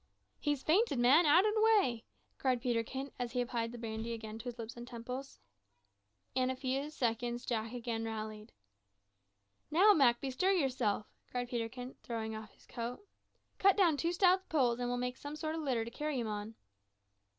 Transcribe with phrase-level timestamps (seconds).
[0.39, 2.03] "He's fainted, man; out o' the way!"
[2.39, 5.39] cried Peterkin, as he applied the brandy again to his lips and temples.
[6.33, 8.51] In a few seconds Jack again rallied.
[9.69, 13.07] "Now, Mak, bestir yourself," cried Peterkin, throwing off his coat.
[13.59, 16.27] "Cut down two stout poles, and we'll make some sort of litter to carry him
[16.27, 16.55] on."